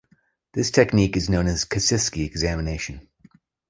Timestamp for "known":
1.29-1.45